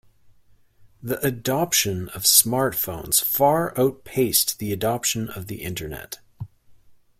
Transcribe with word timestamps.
The 1.03 1.23
adoption 1.23 2.09
of 2.09 2.23
Smartphones 2.23 3.23
far 3.23 3.79
outpaced 3.79 4.57
the 4.57 4.73
adoption 4.73 5.29
of 5.29 5.45
the 5.45 5.61
internet. 5.61 6.17